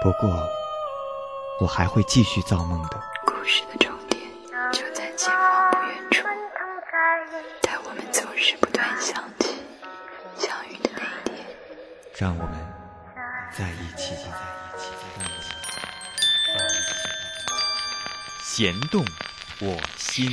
[0.00, 0.48] 不过，
[1.60, 3.02] 我还会继续造梦的。
[3.26, 4.22] 故事的终点
[4.72, 6.22] 就在前方不远处，
[7.62, 9.56] 在我们总是不断想起
[10.36, 11.44] 相遇的那一天。
[12.16, 12.54] 让我们
[13.52, 14.38] 在一起吧，
[14.76, 14.90] 在一起，
[16.46, 16.94] 在一起。
[18.44, 19.04] 弦动
[19.60, 20.32] 我心。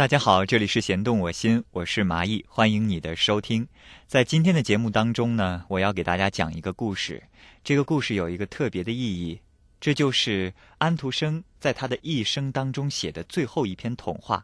[0.00, 3.68] 大家好，这里是弦动我心，我是麻艺，欢迎你的收听。
[4.06, 7.22] 在今天的节目当中呢，我要给大家讲一个故事。
[7.62, 9.38] 这个故事有一个特别的意义，
[9.78, 14.42] 这就是安徒生在他的一生当中写的最后一篇童话。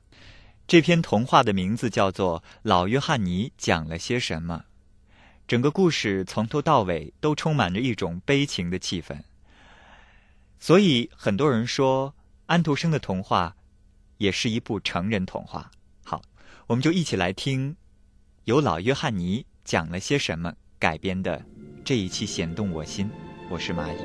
[0.66, 4.62] 这篇童话的名字叫做《老约翰尼讲了些什么》。
[5.48, 9.22] 整个故事从头到尾都充满着一种悲情的气氛，
[10.60, 13.56] 所以很多人说安徒生的童话。
[14.18, 15.70] 也是一部成人童话。
[16.04, 16.22] 好，
[16.66, 17.76] 我们就一起来听
[18.44, 21.44] 由老约翰尼讲了些什么改编的
[21.84, 23.06] 这一期《弦动我心》。
[23.48, 23.98] 我是蚂蚁。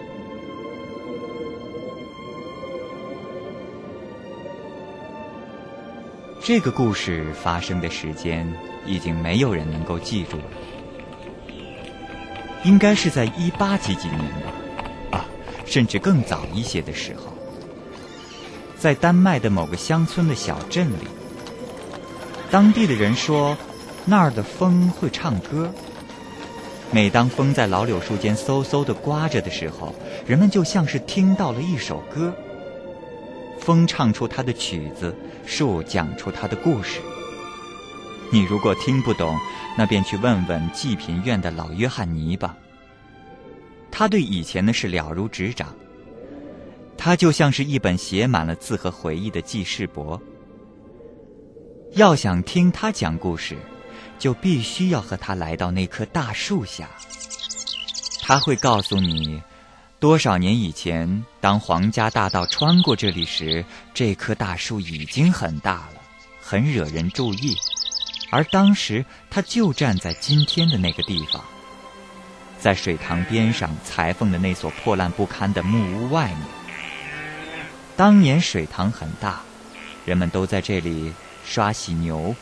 [6.44, 8.52] 这个故事发生的时间
[8.86, 10.44] 已经没有人能够记住了，
[12.66, 15.26] 应该是在一八几几年吧，啊，
[15.66, 17.32] 甚至更早一些的时候。
[18.82, 21.06] 在丹麦的某个乡村的小镇里，
[22.50, 23.56] 当地的人说，
[24.06, 25.72] 那儿的风会唱歌。
[26.90, 29.94] 每当风在老柳树间嗖嗖的刮着的时候，
[30.26, 32.34] 人们就像是听到了一首歌。
[33.60, 35.16] 风唱出它的曲子，
[35.46, 37.00] 树讲出它的故事。
[38.32, 39.38] 你如果听不懂，
[39.78, 42.58] 那便去问问济贫院的老约翰尼吧。
[43.92, 45.68] 他对以前的事了如指掌。
[47.04, 50.22] 它就像是一本写满了字和回忆的记事簿。
[51.94, 53.58] 要想听他讲故事，
[54.20, 56.88] 就必须要和他来到那棵大树下。
[58.22, 59.42] 他会告诉你，
[60.00, 65.96] 多少年以前，当皇家大道穿过这里时，这棵大树已经很大了，
[66.40, 67.56] 很惹人注意。
[68.30, 71.44] 而当时，他就站在今天的那个地方，
[72.60, 76.61] 在水塘边上裁缝的那所破烂不堪的木屋外面。
[78.02, 79.42] 当年水塘很大，
[80.06, 81.14] 人们都在这里
[81.46, 82.36] 刷洗牛。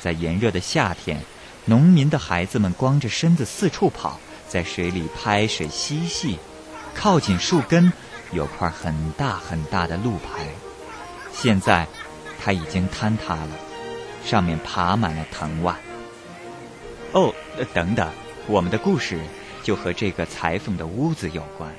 [0.00, 1.20] 在炎热的夏天，
[1.66, 6.36] 农民的孩子们光着身子四处跑，在水里拍水嬉戏。
[6.96, 7.92] 靠近树根
[8.32, 10.44] 有块很大很大的路牌，
[11.32, 11.86] 现在
[12.42, 13.50] 它已经坍塌了，
[14.24, 15.76] 上面爬满了藤蔓。
[17.12, 17.32] 哦，
[17.72, 18.10] 等等，
[18.48, 19.20] 我们的故事
[19.62, 21.72] 就和这个裁缝的屋子有关。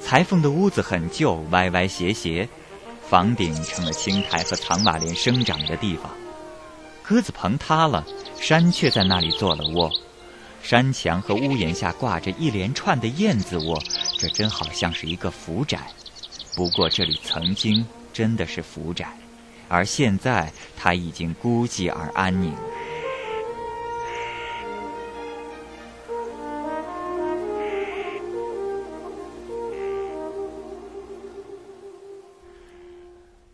[0.00, 2.48] 裁缝的屋子很旧，歪歪斜斜，
[3.08, 6.10] 房顶成了青苔和藏瓦莲生长的地方。
[7.02, 8.04] 鸽子棚塌了，
[8.40, 9.90] 山雀在那里做了窝。
[10.62, 13.80] 山墙和屋檐下挂着一连串的燕子窝，
[14.18, 15.78] 这真好像是一个福宅。
[16.54, 19.16] 不过这里曾经真的是福宅，
[19.68, 22.54] 而现在它已经孤寂而安宁。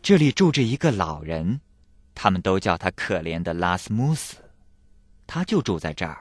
[0.06, 1.59] 这里住着一个老人，
[2.15, 4.37] 他们都叫他可怜的拉斯穆斯。
[5.27, 6.17] 他就住在这儿，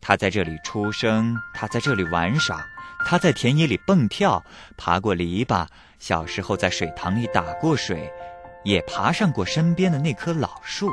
[0.00, 2.64] 他在这里出生，他在这里玩耍，
[3.04, 4.40] 他在田野里蹦跳，
[4.76, 5.66] 爬过篱笆，
[5.98, 8.08] 小时候在水塘里打过水，
[8.62, 10.88] 也爬上过身边的那棵老树。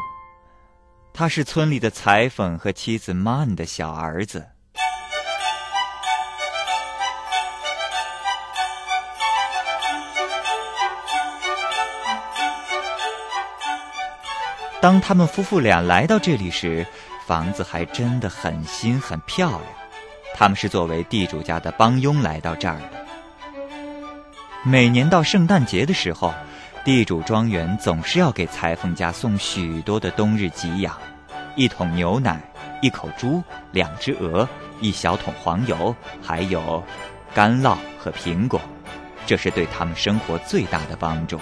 [1.13, 4.43] 他是村里的裁缝和妻子曼的小儿子。
[14.81, 16.85] 当他们夫妇俩来到这里时，
[17.27, 19.61] 房子还真的很新很漂亮。
[20.33, 23.05] 他们是作为地主家的帮佣来到这儿的。
[24.63, 26.33] 每年到圣诞节的时候，
[26.83, 30.97] 地主庄园总是要给裁缝家送许多的冬日给养：
[31.55, 32.41] 一桶牛奶、
[32.81, 34.49] 一口猪、两只鹅、
[34.79, 36.83] 一小桶黄油，还有
[37.35, 38.59] 干酪和苹果。
[39.27, 41.39] 这是对他们生活最大的帮助。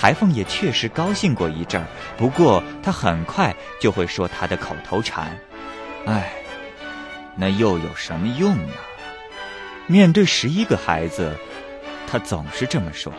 [0.00, 1.86] 裁缝也确实高兴过一阵儿，
[2.16, 5.38] 不过他很快就会说他的口头禅
[6.08, 6.32] ：“哎，
[7.36, 8.72] 那又有什么用呢？”
[9.86, 11.36] 面对十一个孩子，
[12.06, 13.12] 他总是这么说：“，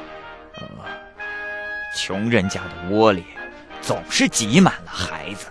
[1.96, 3.26] 穷人家的窝里
[3.80, 5.46] 总是挤满了孩子。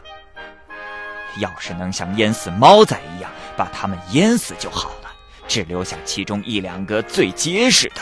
[1.38, 5.12] 要是能像淹死猫仔一样把他们淹死就好了，
[5.46, 8.00] 只留下其中一两个最结实的，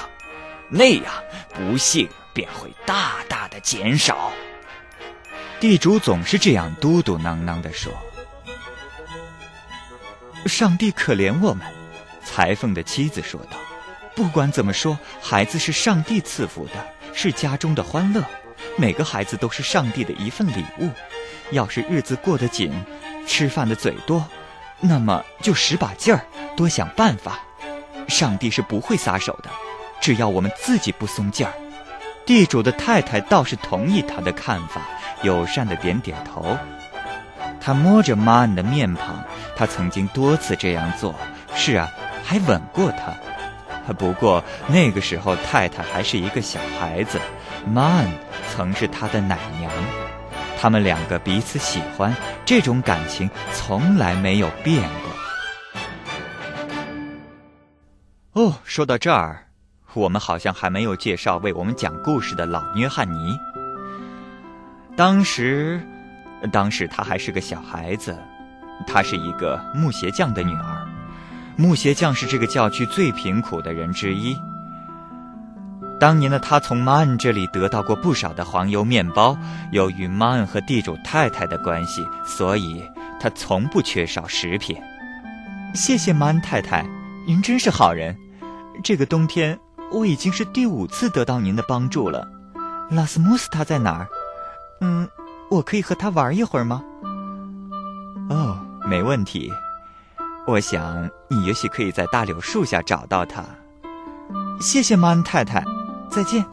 [0.71, 1.13] 那样
[1.53, 4.31] 不幸。”便会大大的减少。
[5.59, 7.93] 地主总是这样嘟嘟囔囔的说
[10.47, 11.67] ：“上帝可怜我们。”
[12.23, 13.57] 裁缝的妻子说道
[14.15, 16.75] ：“不管怎么说，孩子是上帝赐福的，
[17.13, 18.23] 是家中的欢乐。
[18.77, 20.89] 每个孩子都是上帝的一份礼物。
[21.51, 22.73] 要是日子过得紧，
[23.27, 24.25] 吃饭的嘴多，
[24.79, 26.25] 那么就使把劲儿，
[26.57, 27.41] 多想办法。
[28.07, 29.51] 上帝是不会撒手的，
[30.01, 31.53] 只要我们自己不松劲儿。”
[32.29, 34.83] 地主的太太倒是同意他的看法，
[35.23, 36.59] 友善的点点头。
[37.59, 39.25] 他摸着玛恩的面庞，
[39.57, 41.15] 他曾经多次这样做。
[41.55, 41.91] 是啊，
[42.23, 43.15] 还吻过她。
[43.95, 47.19] 不过那个时候太太还是一个小孩子，
[47.67, 48.07] 玛恩
[48.51, 49.73] 曾是他的奶娘。
[50.61, 52.15] 他们两个彼此喜欢，
[52.45, 54.87] 这种感情从来没有变
[58.35, 58.45] 过。
[58.45, 59.48] 哦，说到这儿。
[59.99, 63.39] 我们好像还没有介绍为我们讲故事的老约翰尼。
[64.97, 65.81] 当时，
[66.51, 68.17] 当时他还是个小孩子，
[68.87, 70.87] 他是一个木鞋匠的女儿。
[71.57, 74.37] 木鞋匠是这个教区最贫苦的人之一。
[76.01, 79.37] 当年的他从马恩这里得到过不少的黄油面包。
[79.73, 82.85] 由于马恩和地主太太的关系，所以
[83.19, 84.77] 他从不缺少食品。
[85.75, 86.87] 谢谢马恩太太，
[87.27, 88.17] 您真是好人。
[88.85, 89.59] 这个冬天。
[89.91, 92.29] 我已经是第五次得到您的帮助了，
[92.91, 94.09] 拉斯穆斯他在哪儿？
[94.81, 95.09] 嗯，
[95.51, 96.83] 我可以和他玩一会儿吗？
[98.29, 99.53] 哦，没问题。
[100.47, 103.45] 我想你也许可以在大柳树下找到他。
[104.61, 105.65] 谢谢马恩太太，
[106.11, 106.45] 再见。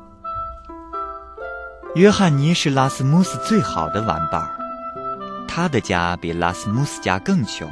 [1.95, 7.69] 约翰尼是拉斯穆斯最好的玩伴儿，他的家比拉斯穆斯家更穷，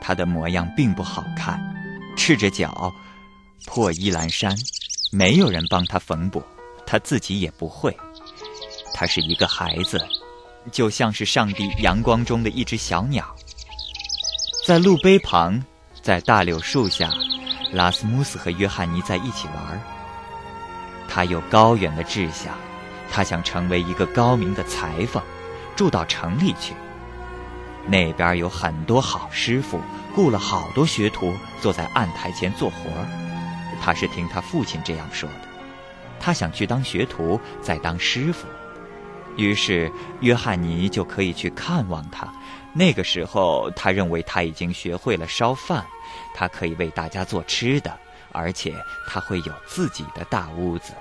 [0.00, 1.60] 他的模样并不好看，
[2.16, 2.92] 赤着脚，
[3.66, 4.56] 破衣烂衫。
[5.12, 6.42] 没有人帮他缝补，
[6.86, 7.96] 他自己也不会。
[8.94, 10.00] 他是一个孩子，
[10.70, 13.34] 就像是上帝阳光中的一只小鸟。
[14.64, 15.60] 在路碑旁，
[16.00, 17.10] 在大柳树下，
[17.72, 19.82] 拉斯穆斯和约翰尼在一起玩。
[21.08, 22.56] 他有高远的志向，
[23.10, 25.20] 他想成为一个高明的裁缝，
[25.74, 26.72] 住到城里去。
[27.86, 29.80] 那边有很多好师傅，
[30.14, 33.29] 雇了好多学徒，坐在案台前做活儿。
[33.80, 35.48] 他是听他父亲这样说的，
[36.20, 38.46] 他想去当学徒，再当师傅。
[39.36, 39.90] 于是
[40.20, 42.30] 约翰尼就可以去看望他。
[42.74, 45.84] 那个时候，他认为他已经学会了烧饭，
[46.34, 47.96] 他可以为大家做吃的，
[48.32, 48.74] 而且
[49.08, 50.92] 他会有自己的大屋子。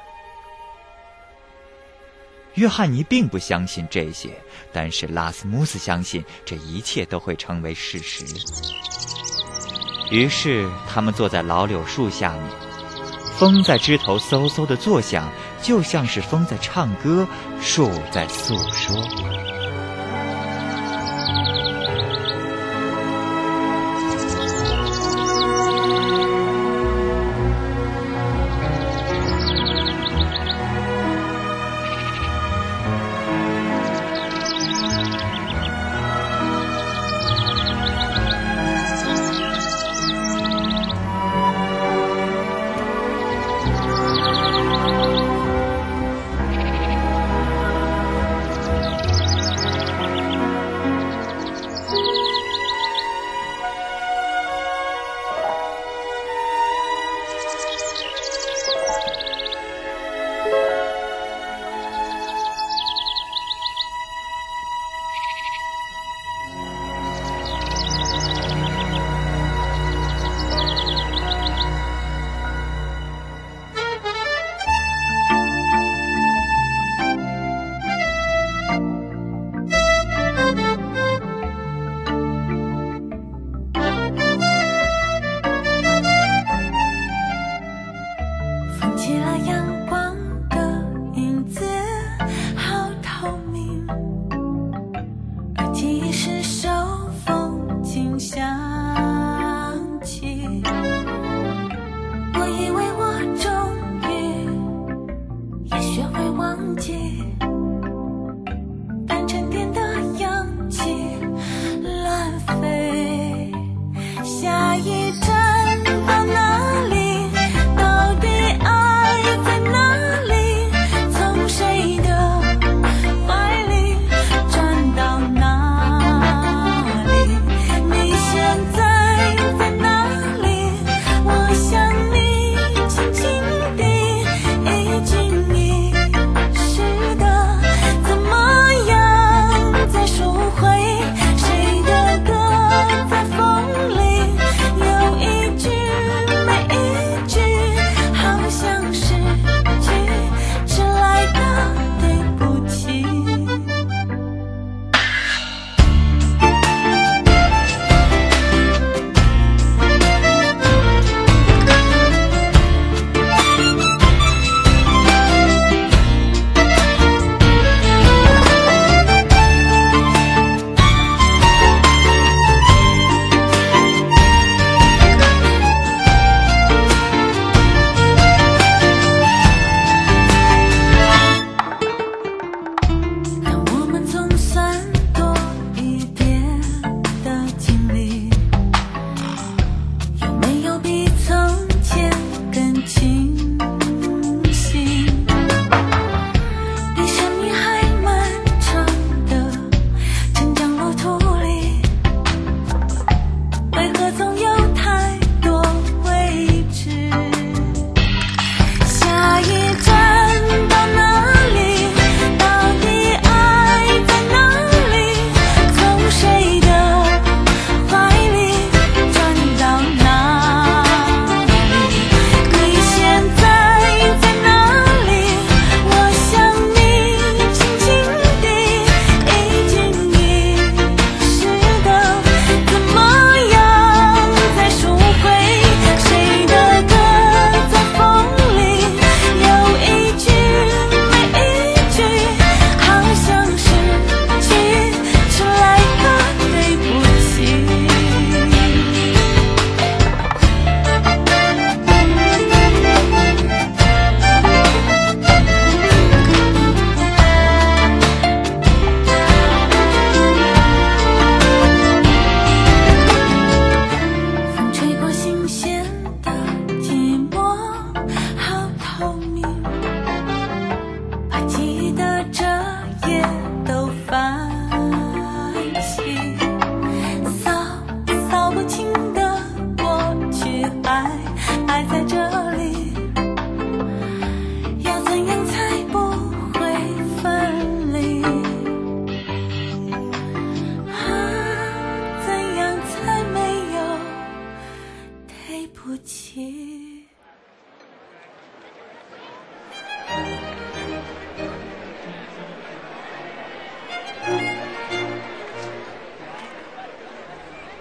[2.56, 4.32] 约翰尼并不相信这些，
[4.72, 8.26] 但是拉斯穆斯相信这一切都会成为事实。
[10.12, 12.69] 于是他们坐在老柳树下面。
[13.40, 15.32] 风在枝头嗖嗖的作响，
[15.62, 17.26] 就像是风在唱歌，
[17.62, 19.49] 树在诉说。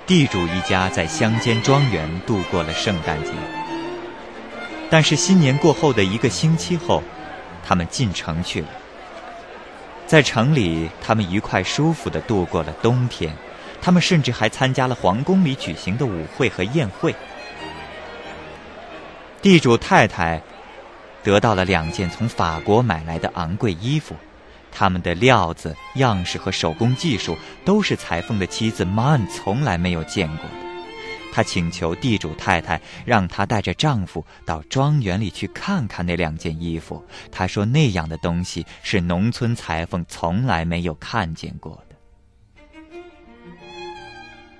[0.09, 3.31] 地主一家在乡间庄园度过了圣诞节。
[4.88, 7.03] 但是新年过后的一个星期后，
[7.62, 8.69] 他们进城去了。
[10.07, 13.37] 在城里，他们愉快舒服地度过了冬天。
[13.83, 17.15] 他们甚至还参加了皇宫里举行的舞会和宴会。
[19.43, 20.41] 地主太太
[21.23, 24.17] 得到了两件从法国买来的昂贵衣服，
[24.78, 30.68] 他们的料子、样式和手工技术都是裁缝的妻子曼从来没有见过的。
[31.32, 37.04] 她请求地主太太让她带着丈夫到庄园里去看看那两件衣服。
[37.32, 41.97] 她说那样的东西是农村裁缝从来没有看见过的。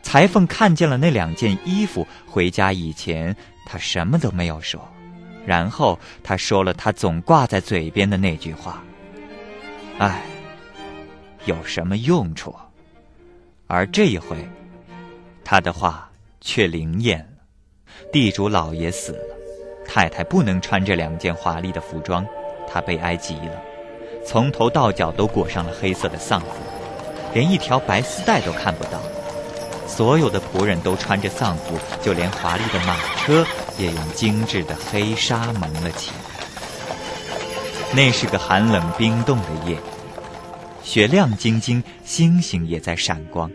[0.03, 4.81] 裁缝看见了那两件衣服，回家以前他什么都没有说，
[5.47, 8.83] 然后他说了他总挂在嘴边的那句话
[9.99, 10.23] ：“哎，
[11.45, 12.55] 有什么用处？”
[13.67, 14.49] 而这一回，
[15.45, 17.27] 他的话却灵验了。
[18.13, 19.37] 地主老爷死了，
[19.85, 22.25] 太太不能穿这两件华丽的服装，
[22.67, 23.61] 她悲哀极了，
[24.25, 26.47] 从头到脚都裹上了黑色的丧服，
[27.35, 29.01] 连一条白丝带都看不到。
[29.87, 33.45] 所有的仆人都穿着丧服，就连华丽的马车
[33.77, 36.28] 也用精致的黑纱蒙了起来。
[37.97, 39.77] 那是个寒冷冰冻的夜，
[40.83, 43.51] 雪亮晶晶，星星也在闪光。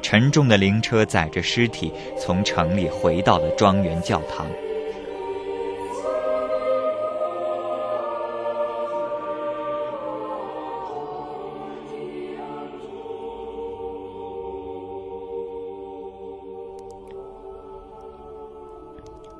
[0.00, 4.46] 沉重的灵车载着尸体从城里回到了庄园教堂。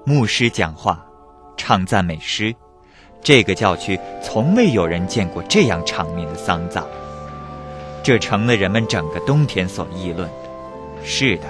[0.05, 1.07] 牧师讲话，
[1.57, 2.53] 唱赞美诗。
[3.23, 6.85] 这个教区从未有人见过这样场面的丧葬，
[8.03, 11.05] 这成了人们整个冬天所议论的。
[11.05, 11.45] 是的，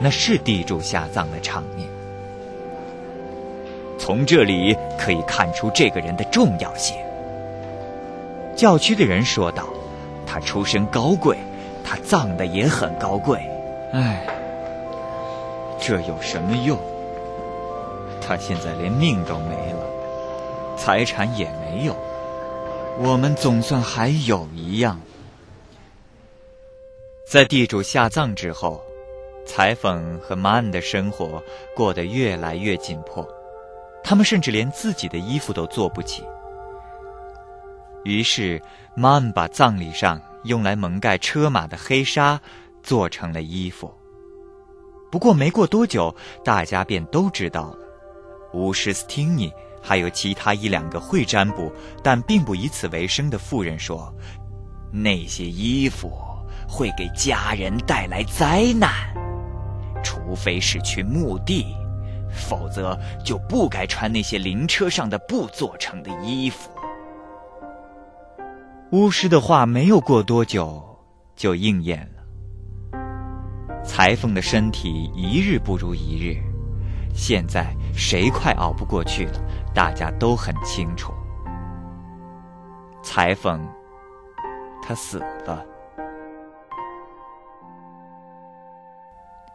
[0.00, 1.88] 那是地主下葬的场面。
[3.98, 6.96] 从这里可以看出这个人的重要性。
[8.56, 9.68] 教区的人说道
[10.26, 11.36] ：“他出身高贵，
[11.84, 13.40] 他葬的也很高贵。
[13.92, 14.24] 唉，
[15.80, 16.78] 这有什么用？”
[18.20, 19.77] 他现在连命都没了，
[20.78, 21.96] 财产也没有，
[22.98, 24.98] 我们总算还有一样。
[27.30, 28.80] 在地主下葬之后，
[29.44, 31.42] 裁缝和曼的生活
[31.76, 33.26] 过得越来越紧迫，
[34.02, 36.22] 他们甚至连自己的衣服都做不起。
[38.04, 38.62] 于是，
[38.94, 42.40] 曼把葬礼上用来蒙盖车马的黑纱
[42.82, 43.92] 做成了衣服。
[45.10, 47.78] 不过，没过多久，大家便都知道了。
[48.54, 49.52] 巫师斯汀尼
[49.88, 54.14] 还有其他一两个会占卜但并不以此为生的妇人说
[54.92, 56.12] ：“那些衣服
[56.68, 58.92] 会给家人带来灾难，
[60.04, 61.64] 除非是去墓地，
[62.30, 66.70] 否则就不该穿那些灵车上的布做成的衣服。”
[68.92, 70.84] 巫师的话没有过多久
[71.34, 73.02] 就应验了。
[73.82, 76.36] 裁缝的身体一日不如一日。
[77.14, 79.40] 现在谁快熬不过去了？
[79.74, 81.12] 大家都很清楚。
[83.02, 83.60] 裁缝，
[84.80, 85.66] 他死了。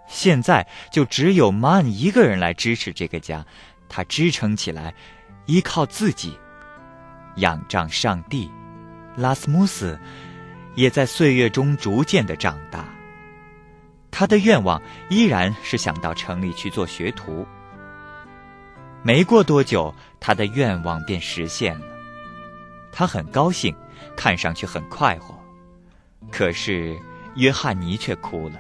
[0.07, 3.45] 现在就只有曼一个人来支持这个家，
[3.88, 4.93] 他支撑起来，
[5.45, 6.38] 依靠自己，
[7.38, 8.51] 仰仗上帝。
[9.15, 9.97] 拉斯穆斯
[10.75, 12.85] 也在岁月中逐渐的长大。
[14.12, 17.47] 他的愿望依然是想到城里去做学徒。
[19.03, 21.85] 没过多久，他的愿望便实现了。
[22.91, 23.75] 他很高兴，
[24.15, 25.37] 看上去很快活。
[26.31, 26.97] 可是
[27.35, 28.55] 约翰尼却哭了。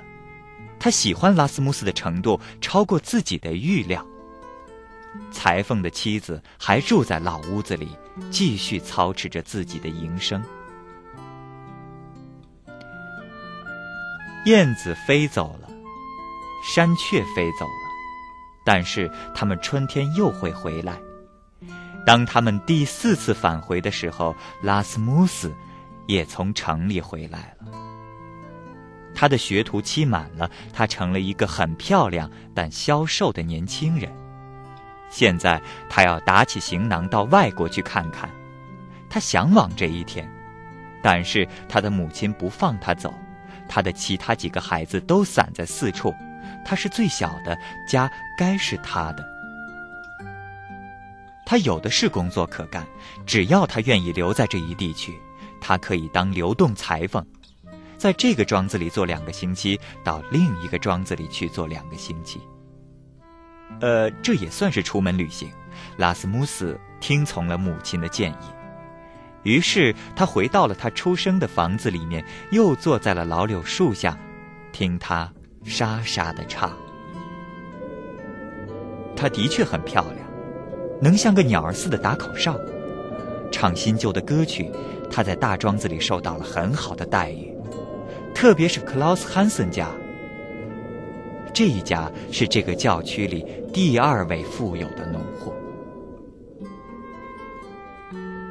[0.79, 4.05] 他喜欢拉斯穆斯的程度超过自己的预料。
[5.31, 7.95] 裁缝的妻子还住在老屋子里，
[8.29, 10.43] 继续操持着自己的营生。
[14.45, 15.69] 燕子飞走了，
[16.65, 17.82] 山雀飞走了，
[18.63, 20.97] 但是他们春天又会回来。
[22.05, 25.53] 当他们第四次返回的时候，拉斯穆斯
[26.07, 27.71] 也从城里回来了。
[29.15, 34.11] 他的学徒期满了，他成了一个很漂亮但消瘦的年轻人。
[35.09, 38.29] 现在他要打起行囊到外国去看看，
[39.09, 40.27] 他向往这一天，
[41.01, 43.13] 但是他的母亲不放他走。
[43.69, 46.13] 他的其他几个孩子都散在四处，
[46.65, 49.23] 他是最小的，家该是他的。
[51.45, 52.87] 他有的是工作可干，
[53.25, 55.19] 只要他愿意留在这一地区，
[55.59, 57.25] 他可以当流动裁缝。
[57.97, 62.41] 在这个庄子里做两个星期，到另一个庄子里去做两个星期。
[63.79, 65.49] 呃，这也算是出门旅行。
[65.97, 68.45] 拉斯穆斯听从了母亲的建议，
[69.43, 74.17] 于是他回到了他出生的房子里面，又坐在了老柳树下，
[74.71, 75.31] 听他
[75.63, 76.71] 沙沙的唱。
[79.15, 80.17] 她的确很漂亮，
[81.01, 82.59] 能像个鸟儿似的打口哨，
[83.51, 84.71] 唱新旧的歌曲。
[85.09, 87.55] 她在大庄子里受到了很好的待遇，
[88.33, 89.87] 特别是克劳斯·汉森家。
[91.53, 95.53] 这一家是这个教区里第二位富有的农户。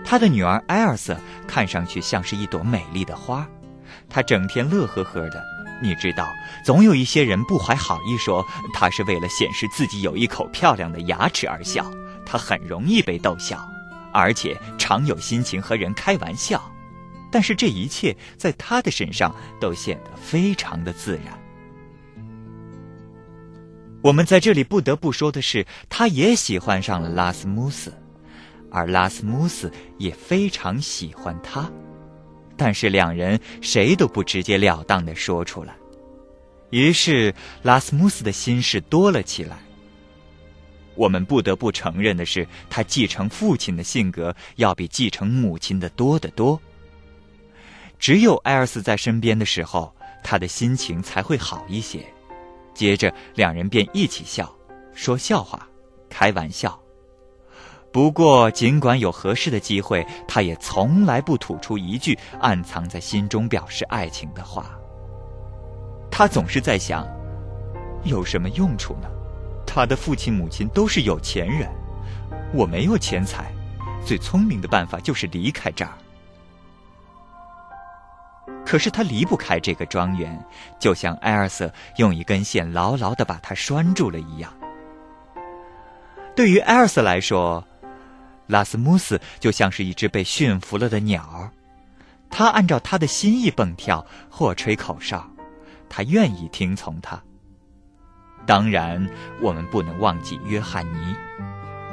[0.05, 1.17] 他的女儿埃尔瑟
[1.49, 3.49] 看上去像是一朵美丽的花，
[4.09, 5.52] 她整天乐呵呵的。
[5.83, 6.33] 你知道，
[6.65, 11.91] 总有一些人不怀好意，说他是为了显示自己有一口漂亮的牙齿而笑。
[12.25, 13.69] 他很容易被逗笑，
[14.13, 16.63] 而且常有心情和人开玩笑。
[17.31, 21.39] 但是这一切在他的身上都显得非常的自然。
[24.03, 27.93] 我们在这里不得不说的是，他也喜欢上了拉斯穆斯，
[28.71, 31.71] 而拉斯穆斯也非常喜欢他。
[32.65, 35.75] 但是两人谁都不直截了当的说出来，
[36.71, 39.59] 于是拉斯穆斯的心事多了起来。
[40.95, 46.61] 我们不得不承认的是，他继承父亲的性格要比继承母亲的多得多。
[47.99, 51.99] 只有艾尔斯在身边的时候，他的心情才会好一些。
[52.75, 54.57] 接着两人便一起笑，
[54.95, 55.69] 说笑话，
[56.09, 56.81] 开玩笑。
[57.93, 64.71] 不过，尽管有合适的机会，他也从来不吐出一句暗藏在心中表示爱情的话。
[66.11, 67.07] 他总是在想，
[68.05, 69.09] 有什么用处呢？
[69.67, 71.69] 他的父亲母亲都是有钱人，
[72.55, 73.53] 我没有钱财，
[74.05, 75.93] 最聪明的办法就是离开这儿。
[78.65, 80.43] 可是他离不开这个庄园，
[80.79, 84.51] 就像艾尔瑟用一根线牢牢的把他拴住了一样。
[86.35, 87.63] 对于艾尔瑟来说，
[88.53, 91.51] 拉斯穆斯就像是一只被驯服了的鸟，
[92.31, 95.27] 他按照他的心意蹦跳或吹口哨，
[95.89, 97.21] 他愿意听从他。
[98.45, 99.09] 当然，
[99.41, 101.17] 我们不能忘记约翰尼，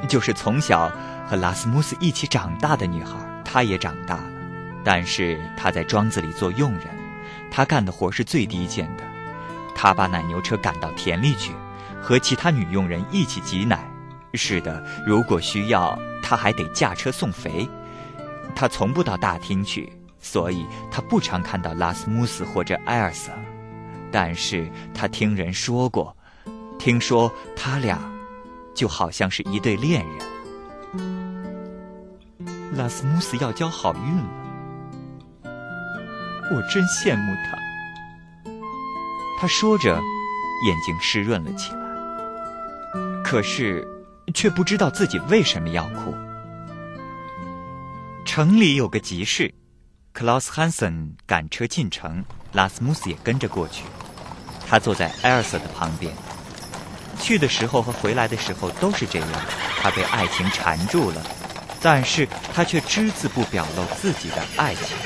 [0.09, 0.91] 就是从小
[1.25, 3.15] 和拉斯穆斯一起长大的女孩。
[3.45, 4.29] 她也长大了，
[4.83, 6.87] 但是她在庄子里做佣人，
[7.49, 9.03] 她干的活是最低贱的。
[9.73, 11.51] 她把奶牛车赶到田里去，
[11.99, 13.88] 和其他女佣人一起挤奶。
[14.33, 15.97] 是的，如果需要。
[16.21, 17.67] 他还得驾车送肥，
[18.55, 23.31] 他从不到大厅去，所以他不常看到拉斯穆斯或者埃尔瑟。
[24.11, 26.15] 但是他听人说过，
[26.77, 27.99] 听说他俩
[28.75, 30.19] 就好像是一对恋人。
[32.77, 34.29] 拉斯穆斯要交好运了，
[36.51, 37.57] 我真羡慕他。
[39.39, 39.95] 他说着，
[40.67, 41.79] 眼睛湿润了起来。
[43.23, 43.83] 可是。
[44.33, 46.13] 却不知道自己为什么要哭。
[48.25, 49.53] 城里有个集市，
[50.13, 53.83] 克劳斯·汉森赶车进城，拉斯穆斯也跟着过去。
[54.67, 56.13] 他坐在艾尔瑟的旁边。
[57.19, 59.29] 去的时候和回来的时候都是这样。
[59.81, 61.25] 他被爱情缠住了，
[61.81, 64.97] 但是他却只字不表露自己的爱情。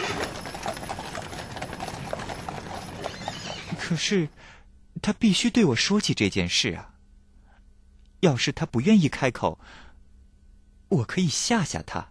[3.80, 4.28] 可是，
[5.02, 6.90] 他必须对我说起这件事啊。
[8.24, 9.60] 要是他不愿意开口，
[10.88, 12.08] 我可以吓吓他。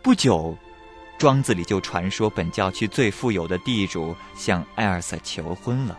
[0.00, 0.56] 不久，
[1.18, 5.98] 庄子里就传说本教区最富有的地主向艾尔萨求婚了。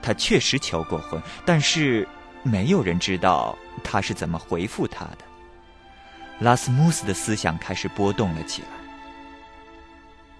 [0.00, 2.08] 他确实求过婚，但是
[2.44, 5.18] 没有人知道他是怎么回复他的。
[6.38, 8.68] 拉斯穆斯的思想开始波动了起来。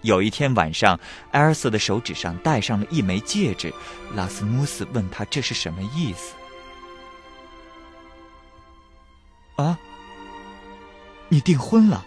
[0.03, 0.97] 有一天晚上，
[1.31, 3.73] 艾尔瑟的手指上戴上了一枚戒指。
[4.15, 6.33] 拉斯穆斯问他这是什么意思。
[9.57, 9.77] 啊！
[11.29, 12.05] 你订婚了？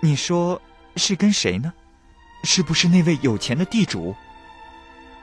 [0.00, 0.60] 你说
[0.96, 1.72] 是跟谁呢？
[2.44, 4.14] 是不是那位有钱的地主？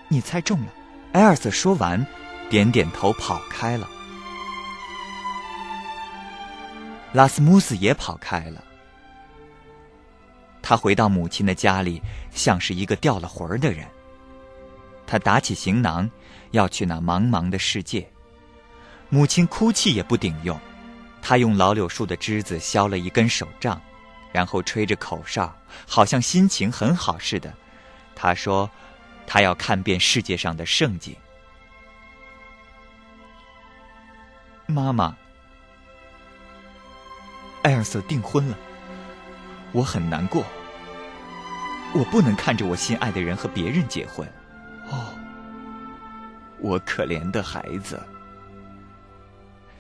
[0.07, 0.67] 你猜中了。
[1.13, 2.05] 艾尔瑟说完，
[2.49, 3.87] 点点头，跑开了。
[7.11, 8.63] 拉斯穆斯也跑开了。
[10.61, 12.01] 他回到母亲的家里，
[12.31, 13.87] 像是一个掉了魂儿的人。
[15.05, 16.09] 他打起行囊，
[16.51, 18.07] 要去那茫茫的世界。
[19.09, 20.59] 母亲哭泣也不顶用。
[21.27, 23.81] 他用老柳树的枝子削了一根手杖，
[24.31, 25.53] 然后吹着口哨，
[25.85, 27.53] 好像心情很好似的。
[28.15, 28.71] 他说
[29.27, 31.13] ：“他要看遍世界上的盛景。”
[34.67, 35.17] 妈妈，
[37.61, 38.57] 艾尔瑟订婚了，
[39.73, 40.45] 我很难过。
[41.93, 44.25] 我不能看着我心爱的人和别人结婚。
[44.89, 45.13] 哦，
[46.59, 48.01] 我可怜的孩子，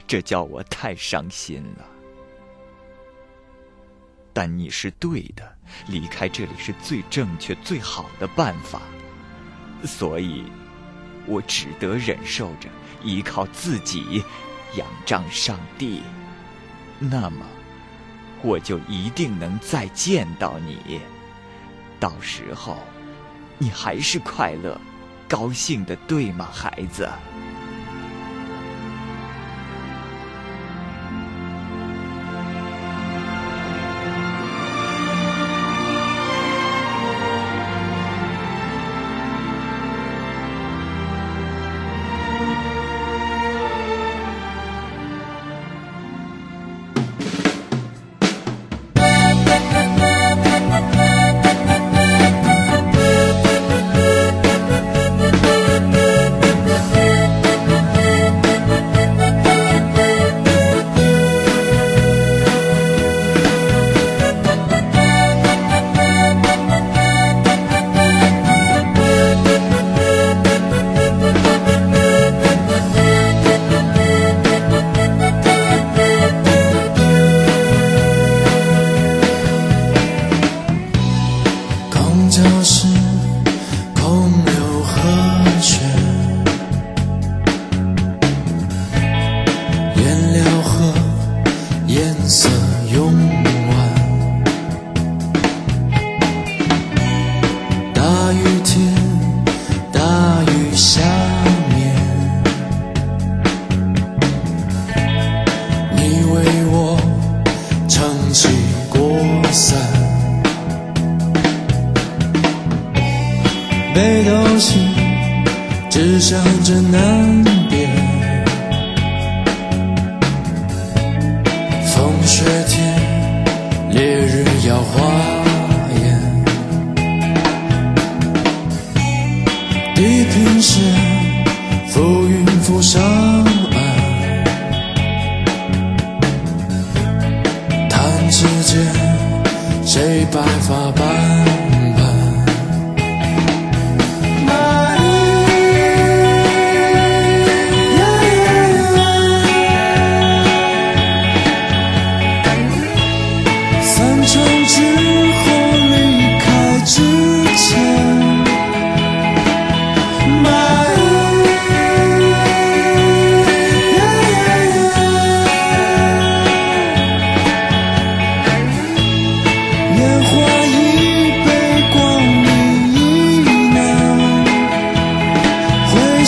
[0.07, 1.85] 这叫我太伤心了。
[4.33, 8.81] 但你是对的，离开这里是最正确、最好的办法，
[9.83, 10.45] 所以，
[11.25, 12.69] 我只得忍受着，
[13.03, 14.23] 依靠自己，
[14.75, 16.03] 仰仗上帝。
[16.99, 17.45] 那么，
[18.43, 21.01] 我就一定能再见到你。
[21.99, 22.77] 到时候，
[23.57, 24.79] 你还是快乐、
[25.27, 27.09] 高兴的，对吗，孩子？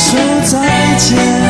[0.09, 1.48] 说再见。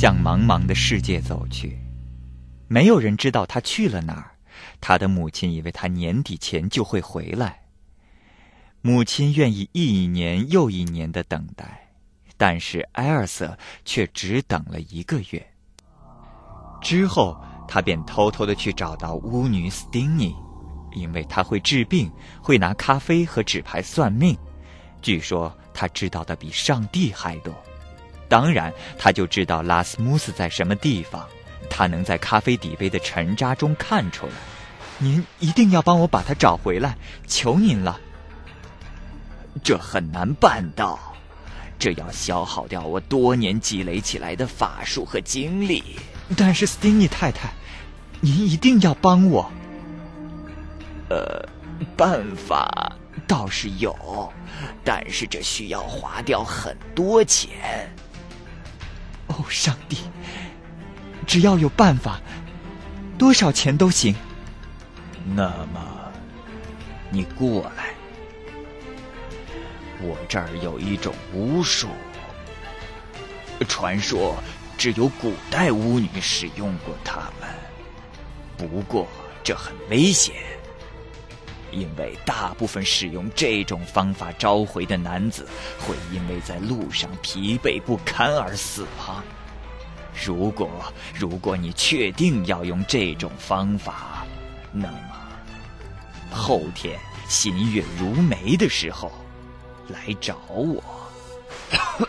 [0.00, 1.76] 向茫茫的世界走去。
[2.68, 4.30] 没有人知道他去了哪儿。
[4.80, 7.62] 他的母亲以为他年底前就会回来。
[8.80, 11.88] 母亲愿意一年又一年的等待，
[12.36, 15.44] 但是埃尔瑟却只等了一个月。
[16.80, 20.32] 之后，他便偷偷的去找到巫女斯丁尼，
[20.92, 22.08] 因为她会治病，
[22.40, 24.38] 会拿咖啡和纸牌算命。
[25.02, 27.52] 据说他知道的比上帝还多。
[28.28, 31.26] 当然，他就知道拉斯穆斯在什么地方。
[31.70, 34.32] 他能在咖啡底杯的沉渣中看出来。
[34.98, 38.00] 您一定要帮我把他找回来，求您了。
[39.62, 40.98] 这很难办到，
[41.78, 45.82] 这要消耗掉我多年积累起来的法术和精力。
[46.36, 47.52] 但是斯汀尼太太，
[48.20, 49.50] 您一定要帮我。
[51.10, 51.48] 呃，
[51.96, 52.92] 办法
[53.26, 54.32] 倒是有，
[54.84, 57.88] 但是这需要花掉很多钱。
[59.28, 59.98] 哦，上帝！
[61.26, 62.20] 只要有办法，
[63.18, 64.14] 多少钱都行。
[65.34, 65.80] 那么，
[67.10, 67.90] 你过来，
[70.00, 71.88] 我这儿有一种巫术，
[73.68, 74.36] 传说
[74.78, 77.48] 只有古代巫女使用过它们。
[78.56, 79.06] 不过
[79.44, 80.34] 这很危险，
[81.72, 85.46] 因为大部分使用这种方法召回的男子
[85.78, 89.22] 会因为在路上疲惫不堪而死亡。
[90.24, 90.70] 如果
[91.14, 94.26] 如果你确定要用这种方法，
[94.72, 94.98] 那么
[96.30, 99.12] 后天新月如眉的时候
[99.88, 100.82] 来找我。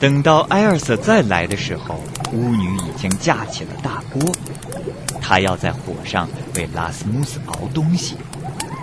[0.00, 2.00] 等到埃尔瑟再来的时候，
[2.32, 4.32] 巫女已经架起了大锅，
[5.20, 8.16] 她要在火上为拉斯穆斯熬东西，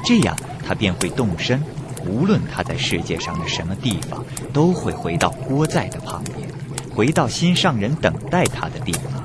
[0.05, 1.59] 这样他便会动身。
[2.05, 6.47] 无论他在世界上的什么地方，都会回到锅在的旁边，
[6.95, 9.23] 回到心上人等待他的地方。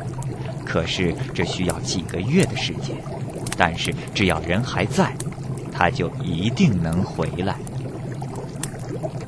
[0.64, 2.96] 可是这需要几个月的时间，
[3.59, 5.14] 但是只要人还在，
[5.70, 7.55] 他就一定能回来。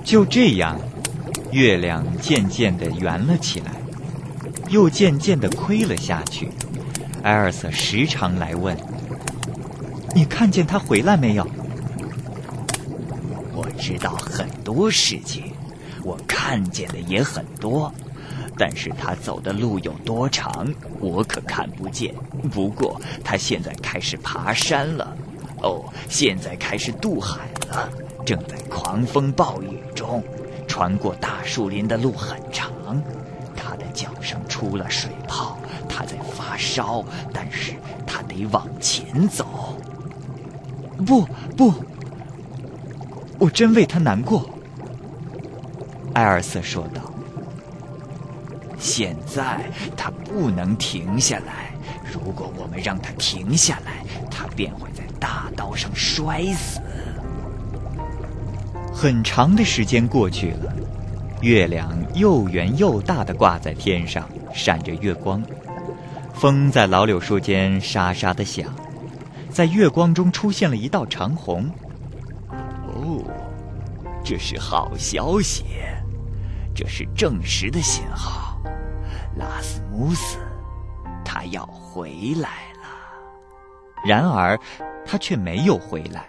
[0.03, 0.81] 就这样。
[1.55, 3.71] 月亮渐渐的圆了起来，
[4.71, 6.49] 又渐渐的亏了下去。
[7.23, 8.77] 艾尔瑟时常来问
[10.17, 11.47] ：“你看见他回来没有？”
[13.55, 15.45] 我知道很多事情，
[16.03, 17.95] 我看见的也很多，
[18.59, 20.67] 但是他走的路有多长，
[20.99, 22.13] 我可看不见。
[22.51, 25.17] 不过他现在开始爬山了，
[25.63, 27.89] 哦，现在开始渡海了，
[28.27, 30.21] 正在狂风暴雨中。
[30.75, 32.69] 穿过大树林的路很长，
[33.55, 35.57] 他的脚上出了水泡，
[35.89, 39.81] 他在发烧，但是他得往前走。
[41.07, 41.25] 不
[41.57, 41.73] 不，
[43.39, 44.51] 我真为他难过。”
[46.13, 47.03] 艾尔瑟说道。
[48.77, 49.61] “现在
[49.97, 51.73] 他不能停下来，
[52.13, 56.81] 如果我们让他停下来，他便会在大道上摔死。”
[59.05, 60.75] 很长的时间过去了，
[61.43, 65.45] 月亮又圆又大的挂在天上，闪着月光。
[66.33, 68.75] 风在老柳树间沙沙的响，
[69.51, 71.71] 在月光中出现了一道长虹。
[72.49, 73.23] 哦，
[74.25, 75.67] 这是好消息，
[76.75, 78.59] 这是证实的信号。
[79.37, 80.39] 拉斯穆斯，
[81.23, 82.89] 他要回来了。
[84.03, 84.59] 然而，
[85.05, 86.25] 他却没有回来。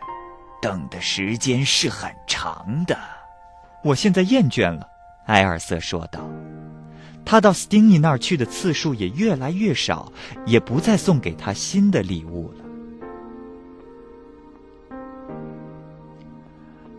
[0.66, 2.98] 等的时间是很长的，
[3.84, 4.90] 我现在厌倦了。”
[5.28, 6.28] 埃尔瑟说道。
[7.24, 10.12] 他到斯汀尼那儿去的次数也越来越少，
[10.44, 12.66] 也不再送给他新的礼物了。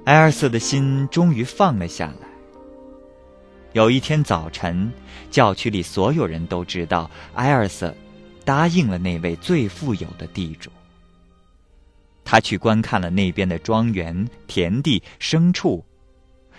[0.05, 2.29] 埃尔瑟的心终于放了下来。
[3.73, 4.93] 有一天早晨，
[5.29, 7.93] 教区里所有人都知道埃尔瑟
[8.45, 10.71] 答应了那位最富有的地主。
[12.27, 15.83] 他去观看了那边的庄园、田地、牲畜，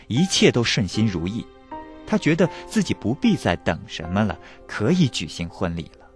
[0.08, 1.46] 一切都顺心如意。
[2.08, 6.08] 他觉得自己不必再等什么了，可以举行婚礼了。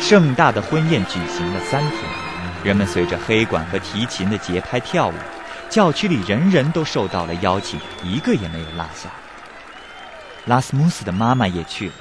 [0.00, 2.00] 盛大的婚宴举行了三天，
[2.64, 5.14] 人们随着黑管和提琴的节拍跳舞。
[5.70, 9.10] 教区里人人都受到了邀请，一个也没有落下。
[10.46, 11.94] 拉斯穆斯的妈妈也去了。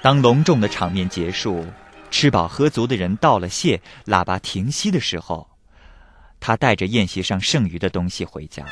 [0.00, 1.66] 当隆重的场面结束，
[2.10, 5.48] 吃饱喝足的人道了谢，喇叭停息的时候，
[6.40, 8.70] 他带着宴席上剩余的东西回家了。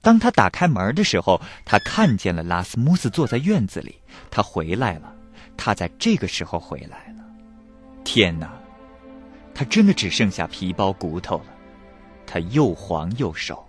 [0.00, 3.98] 当他打开门的时候，他看见了拉斯穆斯坐在院子里。
[4.30, 5.12] 他回来了，
[5.56, 7.24] 他在这个时候回来了。
[8.04, 8.52] 天哪，
[9.54, 11.46] 他真的只剩下皮包骨头了。
[12.26, 13.64] 他又黄又瘦。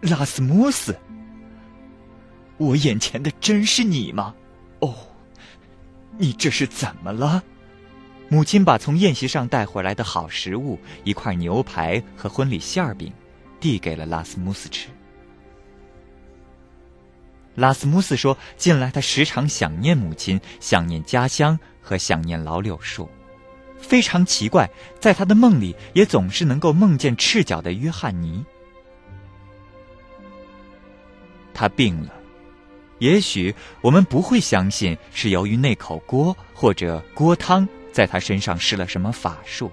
[0.00, 0.96] 拉斯穆斯，
[2.56, 4.34] 我眼前的真是你吗？
[4.80, 4.94] 哦，
[6.16, 7.42] 你这是怎么了？
[8.28, 13.12] 母亲把从宴席上带回来的好食物——一块牛排和婚礼馅饼。
[13.60, 14.90] 递给了拉斯穆斯吃。
[17.54, 23.08] 拉斯穆斯说：“近来他时常想念母亲，想念家乡和想念老柳树。
[23.84, 24.68] 非常奇怪，
[24.98, 28.44] 在他的梦里也总是能够梦见赤脚的约翰尼。
[31.52, 32.12] 他病了，
[32.98, 39.70] 也许我们不会相信是由于那口锅或者锅汤在他身上施了什么法术。”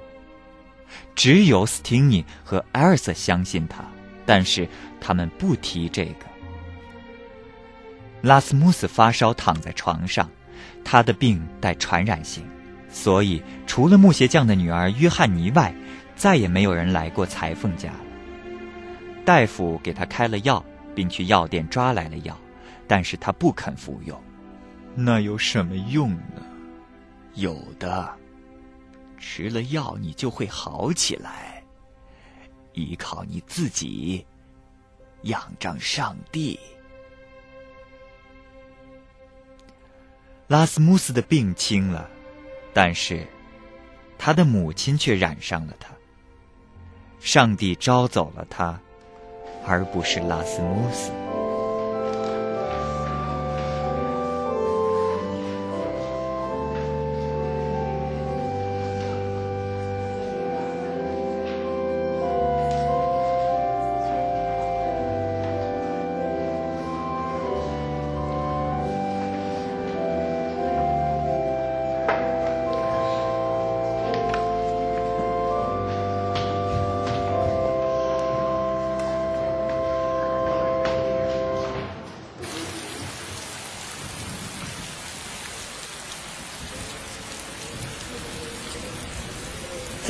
[1.15, 3.83] 只有斯汀尼和艾尔瑟相信他，
[4.25, 4.67] 但是
[4.99, 6.25] 他们不提这个。
[8.21, 10.29] 拉斯穆斯发烧，躺在床上，
[10.83, 12.45] 他的病带传染性，
[12.91, 15.73] 所以除了木鞋匠的女儿约翰尼外，
[16.15, 17.99] 再也没有人来过裁缝家了。
[19.25, 20.63] 大夫给他开了药，
[20.93, 22.37] 并去药店抓来了药，
[22.87, 24.21] 但是他不肯服用。
[24.93, 26.43] 那有什么用呢？
[27.35, 28.13] 有的。
[29.17, 31.63] 吃了药，你就会好起来。
[32.73, 34.25] 依靠你自己，
[35.23, 36.59] 仰仗上帝。
[40.47, 42.09] 拉斯穆斯的病轻了，
[42.73, 43.25] 但是
[44.17, 45.89] 他的母亲却染上了他。
[47.19, 48.79] 上帝招走了他，
[49.65, 51.11] 而不是拉斯穆斯。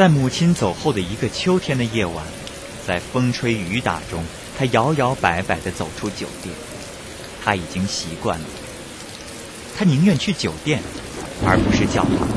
[0.01, 2.25] 在母亲走后的一个秋天的夜晚，
[2.87, 4.23] 在风吹雨打中，
[4.57, 6.55] 他摇摇摆摆地走出酒店。
[7.45, 8.45] 他已经习惯了，
[9.77, 10.81] 他宁愿去酒店，
[11.45, 12.27] 而不是教堂。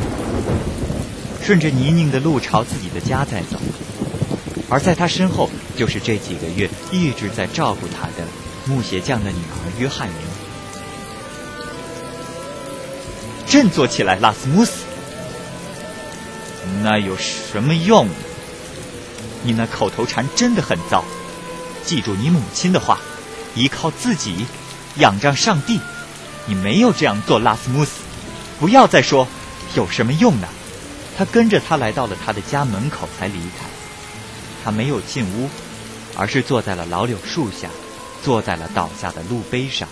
[1.42, 3.58] 顺着泥泞的路朝自己的家在走，
[4.68, 8.28] 而在他身后就是这几个月一直在照顾他的
[8.66, 10.12] 木鞋匠的女儿约翰尼。
[13.46, 14.83] 振作起来，拉斯穆斯！
[16.82, 18.08] 那有什么用？
[19.42, 21.04] 你那口头禅真的很糟。
[21.84, 22.98] 记住你母亲的话，
[23.54, 24.46] 依靠自己，
[24.96, 25.78] 仰仗上帝。
[26.46, 28.00] 你没有这样做，拉斯穆斯。
[28.58, 29.28] 不要再说
[29.74, 30.48] 有什么用呢？
[31.16, 33.66] 他跟着他来到了他的家门口，才离开。
[34.64, 35.48] 他没有进屋，
[36.16, 37.68] 而是坐在了老柳树下，
[38.22, 39.88] 坐在了倒下的路碑上。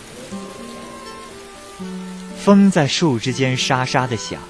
[2.43, 4.41] 风在树之间沙沙的响。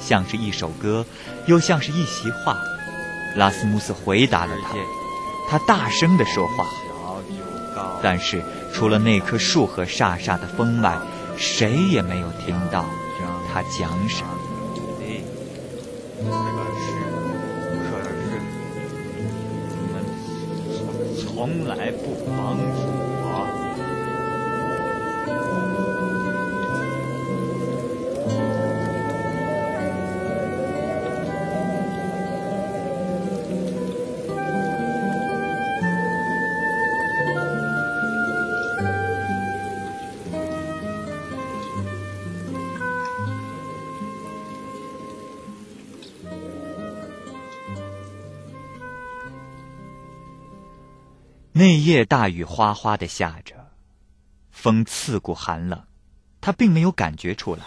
[0.00, 1.04] 像是一首歌，
[1.48, 2.56] 又像是一席话。
[3.34, 4.74] 拉斯穆斯回答了他，
[5.48, 6.64] 他大声的说话，
[8.02, 8.42] 但是
[8.72, 10.96] 除了那棵树和飒飒的风外，
[11.36, 12.84] 谁也没有听到
[13.52, 14.30] 他讲什么。
[16.20, 16.24] 可
[16.80, 16.86] 是，
[17.90, 18.40] 可是，
[19.70, 19.94] 你们
[21.16, 23.07] 从来不帮助。
[51.58, 53.72] 那夜大雨哗哗的下着，
[54.52, 55.82] 风刺骨寒冷，
[56.40, 57.62] 他并没有感觉出来。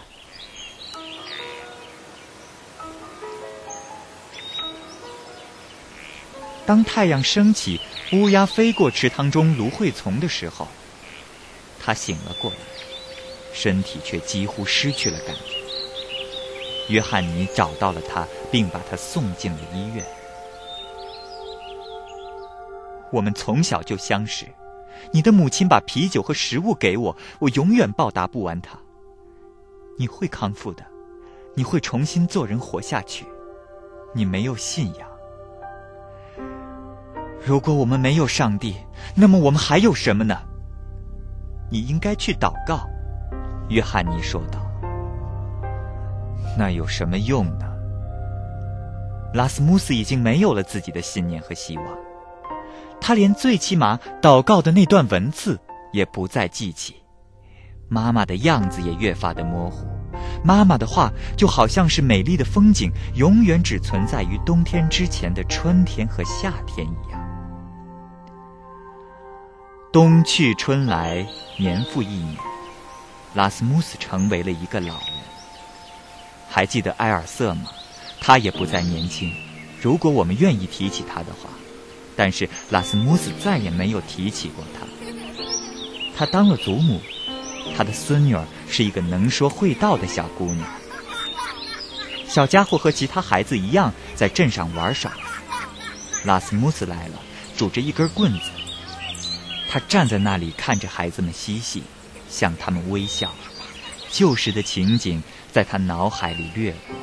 [6.64, 7.78] 当太阳升起，
[8.14, 10.66] 乌鸦飞过池塘中芦荟丛的时候，
[11.78, 12.56] 他醒了过来，
[13.52, 15.52] 身体却几乎失去了感觉。
[16.88, 20.02] 约翰尼找到了他，并把他送进了医院。
[23.12, 24.46] 我们从小就相识，
[25.12, 28.76] 你的母亲把啤酒和食物给我，我永远报答不完她。
[29.98, 30.82] 你会康复的，
[31.54, 33.26] 你会重新做人活下去。
[34.14, 35.08] 你没有信仰。
[37.44, 38.76] 如果我们没有上帝，
[39.14, 40.38] 那么我们还有什么呢？
[41.70, 42.88] 你应该去祷告。”
[43.68, 44.60] 约翰尼说道。
[46.58, 47.66] “那有什么用呢？”
[49.34, 51.86] 拉斯穆斯已经没有了自己的信念和希望，
[53.02, 55.58] 他连最起码祷告的那段文字
[55.92, 56.94] 也不再记起。
[57.88, 59.86] 妈妈的样子也越发的模糊，
[60.44, 67.20] 妈妈的话就好像是美丽的风景，永远只存在于冬天之前的春天和夏天一样。
[69.92, 71.26] 冬去春来，
[71.58, 72.36] 年复一年，
[73.34, 75.12] 拉斯穆斯成为了一个老人。
[76.48, 77.64] 还记得埃尔瑟吗？
[78.20, 79.30] 他也不再年轻。
[79.82, 81.50] 如果我们愿意提起他的话，
[82.16, 84.86] 但是拉斯穆斯再也没有提起过他。
[86.16, 87.00] 他当了祖母，
[87.76, 90.66] 他的孙女儿是一个能说会道的小姑娘。
[92.28, 95.12] 小家伙和其他孩子一样在镇上玩耍。
[96.24, 97.20] 拉斯穆斯来了，
[97.56, 98.50] 拄着一根棍子。
[99.68, 101.82] 他站在那里看着孩子们嬉戏，
[102.28, 103.32] 向他们微笑。
[104.10, 106.94] 旧时的情景在他脑海里掠过。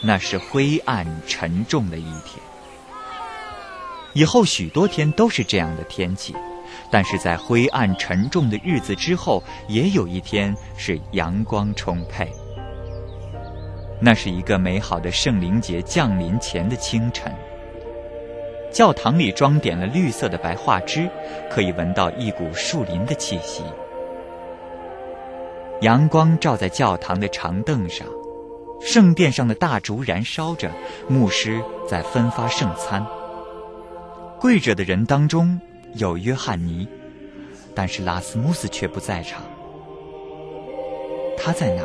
[0.00, 2.42] 那是灰暗沉重的一天。
[4.14, 6.34] 以后许多天都是这样的天气，
[6.90, 12.32] 但是在灰暗沉重的日子之后，也有一天是阳光充沛。
[14.00, 17.32] 那是一个美好的圣灵节降临前的清晨。
[18.70, 21.08] 教堂里装点了绿色的白桦枝，
[21.50, 23.62] 可以闻到一股树林的气息。
[25.80, 28.06] 阳光照在教堂的长凳上，
[28.80, 30.70] 圣殿上的大烛燃烧着，
[31.08, 33.04] 牧师在分发圣餐。
[34.40, 35.60] 跪着的人当中
[35.94, 36.88] 有约翰尼，
[37.74, 39.42] 但是拉斯穆斯却不在场。
[41.36, 41.82] 他在哪？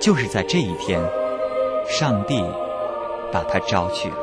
[0.00, 1.00] 就是在这一天，
[1.88, 2.44] 上帝
[3.32, 4.16] 把他招去了。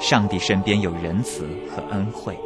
[0.00, 2.38] 上帝身边有仁慈和恩惠。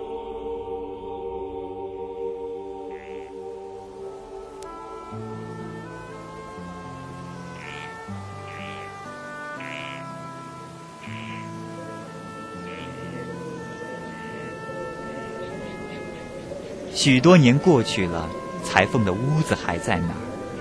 [17.05, 18.31] 许多年过去了，
[18.63, 20.17] 裁缝的屋子还在那儿，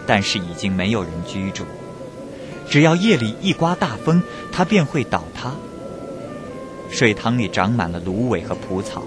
[0.05, 1.63] 但是已经没有人居住。
[2.69, 4.21] 只要夜里一刮大风，
[4.51, 5.53] 它便会倒塌。
[6.91, 9.03] 水塘里长满了芦苇和蒲草，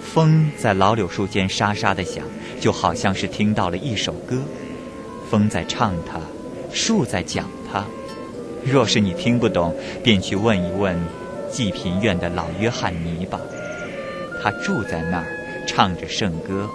[0.00, 2.24] 风在老柳树间沙沙的响，
[2.60, 4.38] 就好像是听到了一首歌。
[5.28, 6.20] 风在唱它，
[6.72, 7.84] 树在讲它。
[8.64, 9.74] 若是你听不懂，
[10.04, 10.96] 便去问一问
[11.50, 13.40] 济贫院的老约翰尼吧。
[14.40, 15.26] 他住在那儿，
[15.72, 16.68] 唱着圣歌，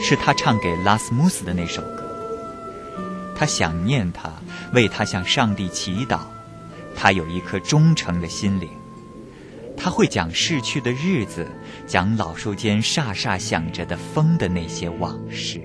[0.00, 2.02] 是他唱给拉斯穆斯的那首歌。
[3.36, 4.32] 他想念他，
[4.72, 6.20] 为他向上帝祈祷。
[6.96, 8.70] 他有一颗忠诚的心灵。
[9.76, 11.46] 他会讲逝去的日子，
[11.86, 15.60] 讲老树间沙沙响着的风的那些往事。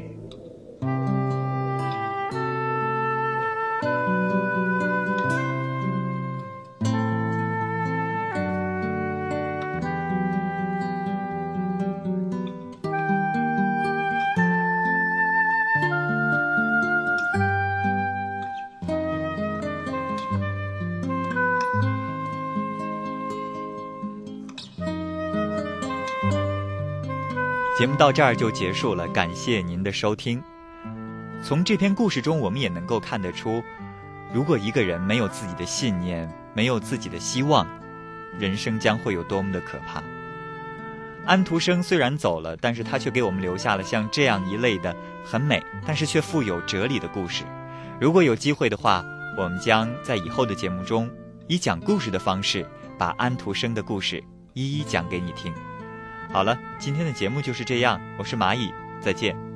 [27.80, 30.44] 节目到这儿就结束了，感谢您的收听。
[31.42, 33.64] 从这篇故事中，我们也能够看得出，
[34.34, 37.66] 如果一个人没有自己的信念，没有自己的希望，
[38.38, 40.04] 人生将会有多么的可怕。
[41.26, 47.46] 安徒生虽然走了，但是他却给我们留下了像这样一类的很美，但是却富有哲理的故事。
[47.98, 49.06] 如果有机会的话，
[49.38, 51.10] 我们将在以后的节目中，
[51.48, 52.68] 以讲故事的方式，
[52.98, 54.22] 把安徒生的故事
[54.54, 55.54] 一一讲给你听。
[56.32, 58.00] 好了，今天的节目就是这样。
[58.18, 58.72] 我是蚂蚁，
[59.02, 59.49] 再见。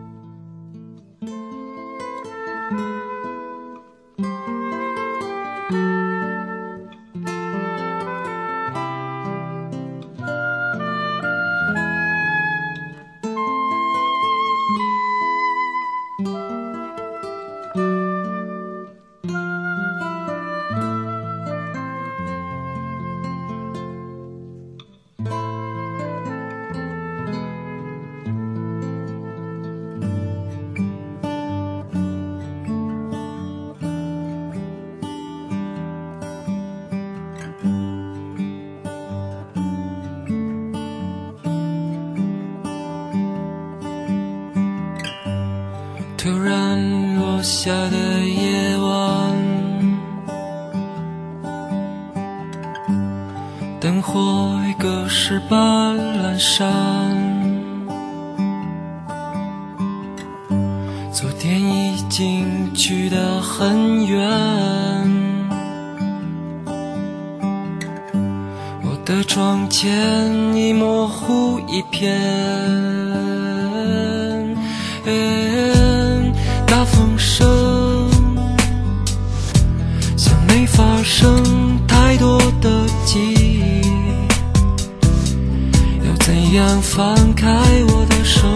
[69.25, 72.19] 窗前已模糊一片。
[76.67, 78.09] 大风声，
[80.17, 82.69] 像没发生太多的
[83.05, 83.81] 记忆。
[86.05, 87.47] 要怎样放开
[87.87, 88.47] 我的手？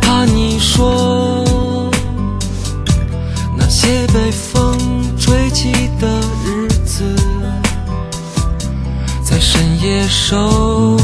[0.00, 1.23] 怕你说
[9.84, 11.03] 接受。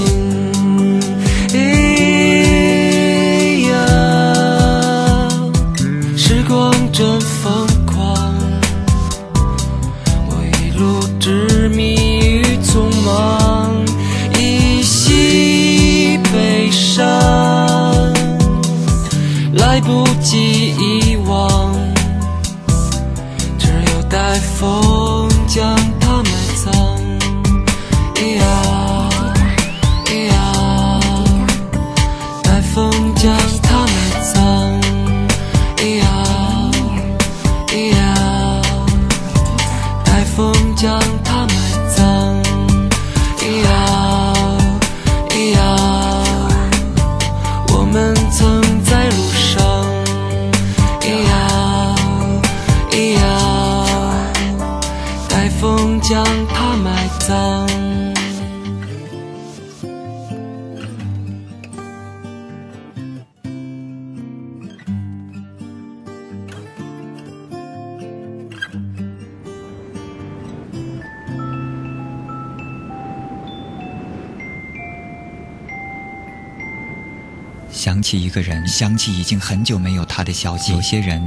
[77.71, 80.73] 想起一个人，想起已经很久没有他的消息。
[80.73, 81.21] 有些人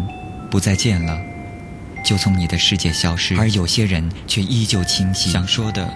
[0.51, 1.19] 不再见了，
[2.05, 5.33] 就从你的世界消失；而有些人却依旧清晰。
[5.33, 5.93] 想说的，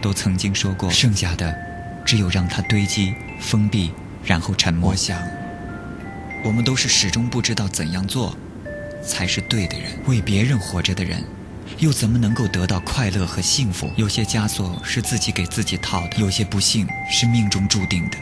[0.00, 1.54] 都曾经说过，剩下的
[2.06, 3.90] 只有让它堆积、封闭，
[4.24, 4.90] 然后沉默。
[4.90, 5.20] 我想，
[6.44, 8.36] 我们都是始终不知道怎样做
[9.04, 9.90] 才是对的人。
[10.06, 11.22] 为别人活着的人，
[11.78, 13.90] 又怎么能够得到快乐和幸福？
[13.96, 18.16] 有些枷锁是自己给自己套的，有些不幸是命中注定的。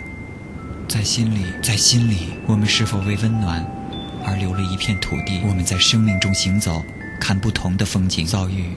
[0.89, 3.65] 在心里，在心里，我们是否为温暖
[4.25, 5.41] 而留了一片土地？
[5.47, 6.83] 我们在生命中行走，
[7.21, 8.71] 看不同的风景，遭遇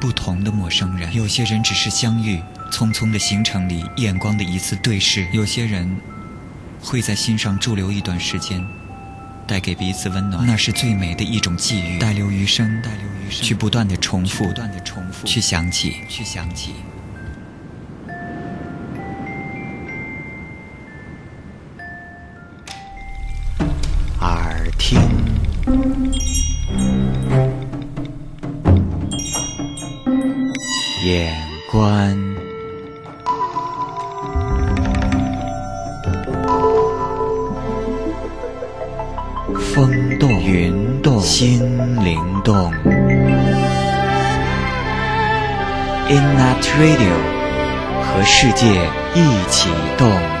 [0.00, 1.14] 不同的陌生人。
[1.14, 2.42] 有些人只是相遇，
[2.72, 5.88] 匆匆的行程里，眼光的一次对视；有些人
[6.80, 8.64] 会在心上驻留一段时间，
[9.46, 11.98] 带给彼此温暖，那是最美的一种际遇。
[12.00, 16.72] 带留余生，带留余生，去不断的重复，不断的重复，去想起，去想起。
[31.66, 32.16] 眼观，
[39.74, 41.60] 风动，云动，心
[42.04, 42.72] 灵动。
[46.08, 47.16] In that radio，
[48.02, 48.66] 和世界
[49.14, 50.35] 一起动。